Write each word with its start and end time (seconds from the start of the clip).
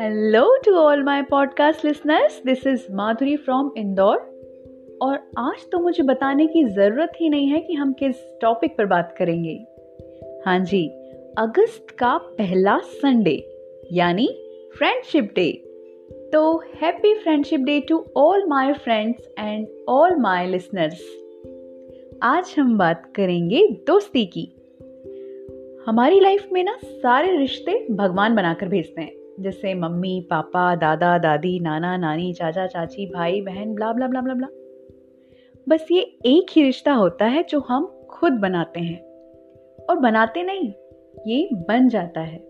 Hello 0.00 0.56
to 0.64 0.74
all 0.74 1.02
my 1.02 1.22
podcast 1.22 1.84
listeners 1.84 2.40
this 2.46 2.66
is 2.66 2.86
Madhuri 2.92 3.36
from 3.36 3.70
Indore 3.76 4.16
और 5.02 5.18
आज 5.38 5.66
तो 5.72 5.78
मुझे 5.78 6.02
बताने 6.02 6.46
की 6.46 6.64
ज़रूरत 6.64 7.12
ही 7.20 7.28
नहीं 7.28 7.48
है 7.48 7.60
कि 7.60 7.74
हम 7.74 7.92
किस 7.92 8.16
टॉपिक 8.40 8.76
पर 8.78 8.86
बात 8.86 9.14
करेंगे। 9.18 9.54
हाँ 10.46 10.58
जी, 10.60 10.88
अगस्त 11.38 11.90
का 11.90 12.16
पहला 12.18 12.78
संडे 12.78 13.36
यानी 13.92 14.28
फ्रेंडशिप 14.78 15.32
डे 15.36 15.50
तो 16.32 16.56
happy 16.82 17.14
friendship 17.14 17.60
day 17.60 17.80
to 17.80 18.04
all 18.16 18.46
my 18.48 18.72
friends 18.72 19.28
and 19.38 19.66
all 19.88 20.16
my 20.16 20.46
listeners 20.46 21.02
आज 22.22 22.54
हम 22.58 22.78
बात 22.78 23.12
करेंगे 23.16 23.66
दोस्ती 23.86 24.26
की। 24.26 24.48
हमारी 25.86 26.20
लाइफ 26.20 26.48
में 26.52 26.64
ना 26.64 26.78
सारे 26.84 27.36
रिश्ते 27.36 27.86
भगवान 27.90 28.34
बनाकर 28.34 28.68
भेजते 28.68 29.02
हैं। 29.02 29.23
जैसे 29.40 29.74
मम्मी, 29.74 30.26
पापा, 30.30 30.74
दादा, 30.74 31.18
दादी, 31.18 31.60
नाना, 31.60 31.96
नानी, 31.96 32.32
चाचा, 32.32 32.66
चाची, 32.66 33.06
भाई, 33.06 33.40
बहन, 33.40 33.74
blah 33.74 33.92
blah 33.92 34.08
blah 34.08 34.20
blah 34.20 34.34
blah. 34.34 34.46
बस 35.68 35.86
ये 35.92 36.00
एक 36.26 36.46
ही 36.52 36.62
रिश्ता 36.62 36.92
होता 36.92 37.24
है 37.24 37.42
जो 37.42 37.60
हम 37.60 38.06
खुद 38.10 38.32
बनाते 38.32 38.80
हैं। 38.80 39.04
और 39.90 39.96
बनाते 39.96 40.42
नहीं, 40.42 40.72
ये 41.26 41.48
बन 41.52 41.88
जाता 41.88 42.20
है। 42.20 42.46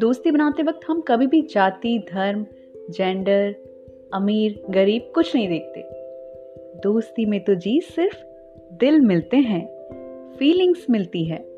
दोस्ती 0.00 0.30
बनाते 0.30 0.62
वक्त 0.62 0.80
हम 0.88 1.00
कभी 1.00 1.26
भी 1.26 1.42
जाति, 1.42 1.98
धर्म 1.98 2.46
जेंडर 2.90 3.54
अमीर, 4.14 4.62
गरीब 4.70 5.12
कुछ 5.14 5.36
नहीं 5.36 5.48
देखते। 5.48 5.80
दोस्ती 6.80 7.24
में 7.24 7.44
तो 7.44 7.54
जी 7.54 7.80
सिर्फ़ 7.80 8.24
दिल 8.74 9.00
मिलते 9.00 9.36
हैं 9.36 9.78
फीलिंग्स 10.38 10.86
मिलती 10.90 11.24
है। 11.24 11.57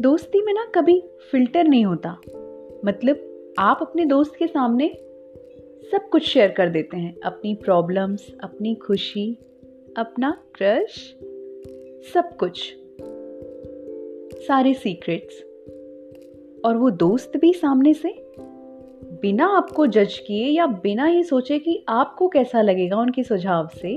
दोस्ती 0.00 0.42
में 0.42 0.52
ना 0.52 0.64
कभी 0.74 1.00
फ़िल्टर 1.32 1.64
नहीं 1.64 1.84
होता। 1.84 2.10
मतलब 2.84 3.54
आप 3.58 3.78
अपने 3.80 4.04
दोस्त 4.04 4.36
के 4.36 4.46
सामने 4.46 4.88
सब 5.92 6.08
कुछ 6.12 6.22
शेयर 6.22 6.50
कर 6.50 6.68
देते 6.68 6.96
हैं। 6.96 7.14
अपनी 7.24 7.54
प्रॉब्लम्स 7.54 8.34
अपनी 8.44 8.74
खुशी, 8.74 9.38
अपना 9.96 10.30
क्रश 10.54 11.16
सब 12.14 12.36
कुछ। 12.40 12.74
सारे 14.46 14.74
सीक्रेट्स 14.74 15.42
और 16.64 16.76
वो 16.76 16.90
दोस्त 16.90 17.32
भी 17.36 17.52
सामने 17.52 17.94
से 17.94 18.14
बिना 19.22 19.46
आपको 19.46 19.86
जज 19.86 20.18
किए 20.18 20.46
या 20.46 20.66
बिना 20.66 21.08
ये 21.08 21.22
सोचे 21.22 21.58
कि 21.58 21.84
आपको 21.88 22.28
कैसा 22.28 22.62
लगेगा 22.62 22.96
उनके 22.96 23.22
सुझाव 23.22 23.68
से, 23.68 23.94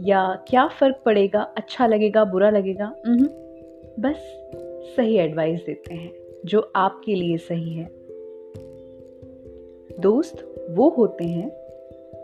या 0.00 0.44
क्या 0.48 0.66
फ़र्क 0.68 1.02
पड़ेगा 1.04 1.40
अच्छा 1.40 1.86
लगेगा, 1.86 2.24
बुरा 2.24 2.50
लगेगा 2.50 2.94
बस। 4.00 4.50
सही 4.84 5.16
एडवाइस 5.16 5.60
देते 5.66 5.94
हैं, 5.94 6.12
जो 6.44 6.60
आपके 6.76 7.14
लिए 7.14 7.36
सही 7.36 7.74
है। 7.74 7.88
दोस्त 10.00 10.66
वो 10.70 10.88
होते 10.88 11.24
हैं, 11.24 11.50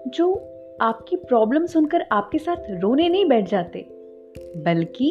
जो 0.06 0.33
आपकी 0.80 1.17
प्रॉब्लम 1.17 1.67
सुनकर 1.67 2.05
आपके 2.12 2.39
साथ 2.39 2.70
रोने 2.83 3.08
नहीं 3.08 3.25
बैठ 3.27 3.48
जाते, 3.48 3.86
बल्कि 4.56 5.11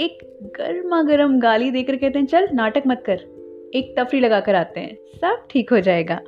एक 0.00 0.18
गर्मा 0.56 1.02
गर्म 1.02 1.38
गाली 1.40 1.70
देकर 1.70 1.96
कहते 1.96 2.18
हैं, 2.18 2.26
चल, 2.26 2.48
नाटक 2.52 2.82
मत 2.86 3.02
कर। 3.06 3.20
एक 3.74 3.94
तफरी 3.98 4.20
लगा 4.20 4.40
कर 4.40 4.54
आते 4.54 4.80
हैं, 4.80 4.96
सब 5.14 5.46
ठीक 5.50 5.70
हो 5.70 5.80
जाएगा। 5.80 6.20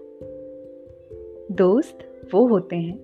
दोस्त 1.53 1.99
वो 2.35 2.47
होते 2.47 2.77
हैं, 2.77 2.99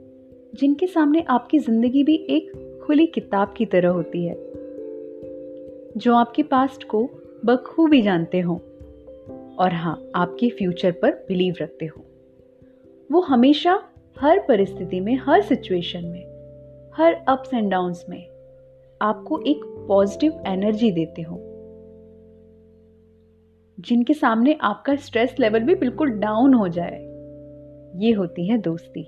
जिनके 0.54 0.86
सामने 0.86 1.24
आपकी 1.28 1.58
ज़िंदगी 1.58 2.04
भी 2.04 2.14
एक 2.30 2.50
खुली 2.86 3.06
किताब 3.06 3.54
की 3.56 3.66
तरह 3.66 3.88
होती 3.88 4.24
है, 4.24 4.34
जो 5.96 6.14
आपके 6.14 6.42
पास्ट 6.42 6.84
को 6.84 7.08
बखूबी 7.44 8.02
जानते 8.02 8.40
हो। 8.40 8.54
और 9.58 9.72
हाँ 9.72 10.02
आपके 10.14 10.48
फ्यूचर 10.48 10.92
पर 10.92 11.10
बिलीव 11.10 11.54
रखते 11.60 11.86
हो। 11.86 12.04
वो 13.12 13.20
हमेशा 13.20 13.82
हर 14.18 14.38
परिस्थिति 14.48 15.00
में, 15.00 15.18
हर 15.22 15.42
सिचुएशन 15.42 16.04
में, 16.04 16.24
हर 16.96 17.12
अप्स 17.28 17.54
एंड 17.54 17.70
डाउन्स 17.70 18.04
में 18.08 18.26
आपको 19.02 19.40
एक 19.46 19.60
पॉजिटिव 19.88 20.42
एनर्जी 20.46 20.90
देते 20.90 21.22
हो। 21.22 21.36
जिनके 23.80 24.14
सामने 24.14 24.58
आपका 24.60 24.96
स्ट्रेस 24.96 25.36
लेवल 25.40 25.60
भी 25.60 25.74
बिल्कुल 25.74 26.10
डाउन 26.10 26.54
हो 26.54 26.68
जाए, 26.68 27.00
ये 27.96 28.12
होती 28.12 28.46
है 28.46 28.58
दोस्ती। 28.58 29.02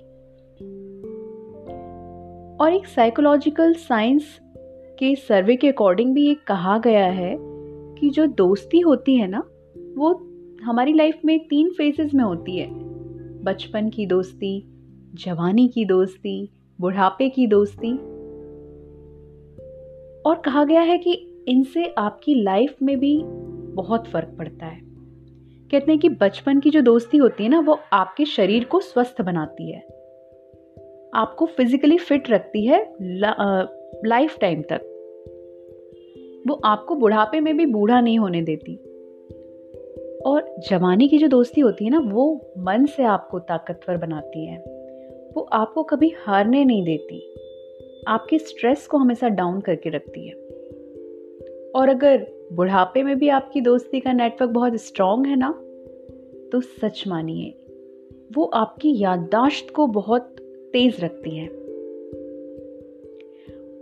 और 2.57 2.73
एक 2.73 2.87
साइकोलॉजिकल 2.87 3.73
साइंस 3.73 4.39
के 4.99 5.15
सर्वे 5.15 5.55
के 5.55 5.67
अकॉर्डिंग 5.67 6.15
भी 6.15 6.27
ये 6.27 6.33
कहा 6.33 6.77
गया 6.77 7.05
है 7.05 7.56
कि 7.99 8.09
जो 8.09 8.25
दोस्ती 8.25 8.79
होती 8.79 9.15
है 9.15 9.27
ना, 9.27 9.39
वो 9.97 10.27
हमारी 10.63 10.93
लाइफ 10.93 11.19
में 11.25 11.47
तीन 11.47 11.69
फेजेस 11.69 12.13
में 12.13 12.23
होती 12.23 12.57
है। 12.57 12.69
बचपन 13.43 13.89
की 13.89 14.05
दोस्ती, 14.05 14.63
जवानी 15.13 15.67
की 15.67 15.85
दोस्ती, 15.85 16.49
बुढ़ापे 16.81 17.29
की 17.29 17.47
दोस्ती। 17.47 17.91
और 20.21 20.41
कहा 20.45 20.63
गया 20.63 20.81
है 20.81 20.97
कि 20.97 21.43
इनसे 21.47 21.93
आपकी 21.97 22.43
लाइफ 22.43 22.75
में 22.83 22.99
भी 22.99 23.23
बहुत 23.73 24.07
फ़र्क 24.07 24.35
पड़ता 24.37 24.65
है। 24.65 24.79
कहते 25.71 25.91
हैं 25.91 25.99
कि 25.99 26.09
बचपन 26.09 26.59
की 26.59 26.69
जो 26.69 26.81
दोस्ती 26.81 27.17
होती 27.17 27.43
है 27.43 27.49
ना, 27.49 27.59
वो 27.59 27.79
आपके 27.93 28.25
शरीर 28.25 28.63
को 28.63 28.79
स्वस्थ 28.79 29.21
बनाती 29.21 29.71
है। 29.71 29.79
आपको 31.15 31.45
फिजिकली 31.45 31.97
फिट 31.97 32.29
रखती 32.29 32.65
है 32.65 32.93
लाइफ 34.05 34.37
टाइम 34.41 34.61
तक। 34.61 34.96
वो 36.47 36.61
आपको 36.65 36.95
बुढ़ापे 36.95 37.39
में 37.39 37.57
भी 37.57 37.65
बूढ़ा 37.65 38.01
नहीं 38.01 38.19
होने 38.19 38.41
देती। 38.41 38.75
और 40.25 40.55
जवानी 40.69 41.07
की 41.07 41.17
जो 41.17 41.27
दोस्ती 41.27 41.61
होती 41.61 41.85
है 41.85 41.91
ना, 41.91 41.99
वो 41.99 42.41
मन 42.57 42.85
से 42.85 43.03
आपको 43.03 43.39
ताकतवर 43.39 43.97
बनाती 43.97 44.45
है। 44.45 44.57
वो 45.35 45.41
आपको 45.41 45.83
कभी 45.83 46.13
हारने 46.23 46.65
नहीं 46.65 46.83
देती। 46.83 47.33
आपके 48.07 48.37
स्ट्रेस 48.37 48.87
को 48.87 48.97
हमेशा 48.97 49.29
डाउन 49.29 49.61
करके 49.61 49.89
रखती 49.89 50.27
है। 50.27 50.33
और 51.75 51.89
अगर 51.89 52.27
बुढ़ापे 52.53 53.03
में 53.03 53.19
भी 53.19 53.29
आपकी 53.29 53.61
दोस्ती 53.61 53.99
का 53.99 54.13
नेटवर्क 54.13 54.51
बहुत 54.51 54.75
स्ट्रांग 54.75 55.25
है 55.25 55.35
ना 55.35 55.51
तो 56.51 56.61
सच 56.61 57.03
मानिए, 57.07 57.53
वो 58.33 58.43
आपकी 58.43 58.99
याददाश्त 58.99 59.69
को 59.69 59.87
बहुत 59.87 60.35
तेज 60.73 61.03
रखती 61.03 61.37
है। 61.37 61.47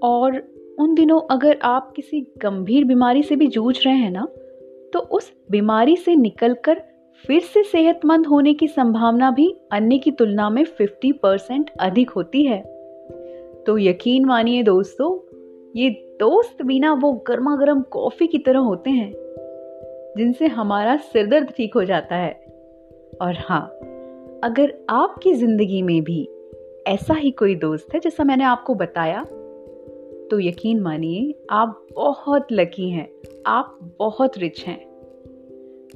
और 0.04 0.55
उन 0.80 0.96
दिनों 0.96 1.22
अगर 1.32 1.60
आप 1.64 1.94
किसी 1.96 2.22
गंभीर 2.22 2.86
बीमारी 2.86 3.24
से 3.24 3.36
भी 3.36 3.48
जूझ 3.48 3.86
रहे 3.86 3.96
हैं 3.96 4.12
ना 4.12 4.28
तो 4.94 5.00
उस 5.00 5.34
बीमारी 5.52 5.96
से 5.96 6.16
निकलकर 6.16 6.82
फिर 7.28 7.42
से 7.42 7.64
सेहतमंद 7.64 8.26
होने 8.26 8.54
की 8.54 8.68
संभावना 8.68 9.32
भी 9.32 9.58
अन्य 9.72 9.98
की 9.98 10.12
तुलना 10.12 10.50
में 10.50 10.66
50 10.82 11.12
परसेंट 11.24 11.72
अधिक 11.80 12.10
होती 12.10 12.44
है। 12.44 12.62
तो 13.68 13.78
यकीन 13.78 14.26
मानिए 14.26 14.64
दोस्तों, 14.64 15.36
ये 15.76 15.90
दोस्त 16.20 16.62
बिना 16.62 16.94
वो 16.94 17.14
गर्मा 17.28 17.56
गर्म 17.56 17.82
कॉफ़ी 17.82 18.28
की 18.28 18.38
तरह 18.38 18.60
होते 18.60 18.90
हैं, 18.90 19.12
जिनसे 20.18 20.48
हमारा 20.48 20.98
सिरदर्द 20.98 21.48
ठीक 21.58 21.76
हो 21.76 21.84
जाता 21.84 22.16
है। 22.16 22.32
और 23.22 23.36
हाँ 23.50 23.66
अगर 24.44 24.86
आपकी 24.90 25.34
ज़िंदगी 25.34 25.82
में 25.82 26.04
भी 26.04 26.30
ऐसा 26.88 27.14
ही 27.14 27.32
कोई 27.32 27.56
दोस्त 27.56 27.94
है 27.94 28.00
जैसा 28.00 28.24
मैंने 28.24 28.44
आपको 28.44 28.76
बताया 28.76 29.26
तो 30.32 30.40
यकीन 30.40 30.80
मानिए, 30.80 31.36
आप 31.50 31.88
बहुत 31.94 32.48
लकी 32.52 32.90
हैं। 32.90 33.10
आप 33.46 33.96
बहुत 34.00 34.38
रिच 34.38 34.66
हैं। 34.66 34.86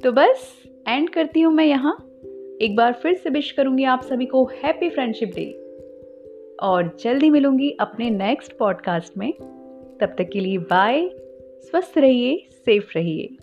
तो 0.02 0.12
बस 0.12 0.62
एंड 0.88 1.10
करती 1.10 1.40
हूँ 1.40 1.52
मैं 1.54 1.64
यहाँ। 1.64 1.96
एक 2.62 2.76
बार 2.76 2.92
फिर 2.92 3.14
से 3.14 3.30
विश 3.30 3.52
करूँगी 3.52 3.84
आप 3.84 4.02
सभी 4.02 4.26
को 4.26 4.44
हैप्पी 4.44 4.90
फ्रेंडशिप 4.90 5.28
डे 5.28 5.52
और 6.62 6.96
जल्दी 7.00 7.30
मिलूँगी 7.30 7.70
अपने 7.70 8.10
नेक्स्ट 8.10 8.56
पॉडकास्ट 8.58 9.16
में। 9.16 9.32
तब 10.00 10.14
तक 10.18 10.30
के 10.32 10.40
लिए 10.40 10.58
बाय 10.58 11.10
स्वस्थ 11.60 11.98
रहिए 11.98 12.46
सेफ़ 12.52 12.92
रहिए। 12.96 13.36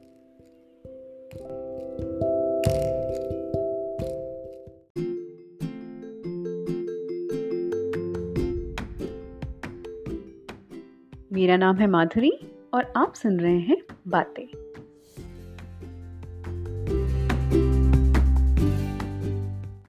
मेरा 11.48 11.58
नाम 11.58 11.76
है 11.76 11.88
माधुरी 11.88 12.32
और 12.74 12.94
आप 12.98 13.14
सुन 13.14 13.40
रहे 13.40 13.60
हैं 13.60 13.78
बातें। 14.08 14.67